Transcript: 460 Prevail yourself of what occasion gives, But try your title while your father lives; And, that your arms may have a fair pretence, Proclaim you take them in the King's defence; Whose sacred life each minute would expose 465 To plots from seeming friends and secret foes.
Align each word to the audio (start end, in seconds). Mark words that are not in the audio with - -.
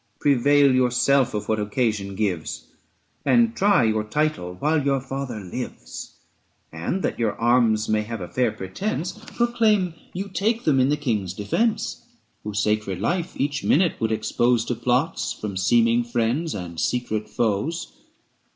460 0.23 0.61
Prevail 0.65 0.75
yourself 0.75 1.33
of 1.35 1.47
what 1.47 1.59
occasion 1.59 2.15
gives, 2.15 2.65
But 3.23 3.55
try 3.55 3.83
your 3.83 4.03
title 4.03 4.55
while 4.55 4.83
your 4.83 4.99
father 4.99 5.39
lives; 5.41 6.15
And, 6.71 7.03
that 7.03 7.19
your 7.19 7.33
arms 7.39 7.87
may 7.87 8.01
have 8.01 8.19
a 8.19 8.27
fair 8.27 8.51
pretence, 8.51 9.11
Proclaim 9.35 9.93
you 10.13 10.27
take 10.27 10.63
them 10.63 10.79
in 10.79 10.89
the 10.89 10.97
King's 10.97 11.35
defence; 11.35 12.03
Whose 12.43 12.63
sacred 12.63 12.99
life 12.99 13.39
each 13.39 13.63
minute 13.63 14.01
would 14.01 14.11
expose 14.11 14.63
465 14.63 14.77
To 14.79 14.83
plots 14.83 15.33
from 15.33 15.55
seeming 15.55 16.03
friends 16.03 16.55
and 16.55 16.79
secret 16.79 17.29
foes. 17.29 17.93